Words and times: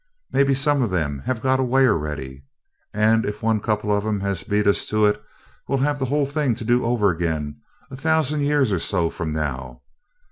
Maybe 0.31 0.55
some 0.55 0.81
of 0.81 0.89
them 0.89 1.21
have 1.27 1.43
got 1.43 1.59
away 1.59 1.87
already, 1.87 2.43
and 2.91 3.23
if 3.23 3.43
one 3.43 3.59
couple 3.59 3.95
of 3.95 4.03
'em 4.03 4.21
has 4.21 4.43
beat 4.43 4.65
us 4.65 4.87
to 4.87 5.05
it, 5.05 5.21
we'll 5.67 5.77
have 5.77 5.99
the 5.99 6.05
whole 6.05 6.25
thing 6.25 6.55
to 6.55 6.65
do 6.65 6.83
over 6.83 7.11
again 7.11 7.61
a 7.91 7.95
thousand 7.95 8.41
years 8.41 8.71
or 8.71 8.79
so 8.79 9.11
from 9.11 9.31
now. 9.31 9.83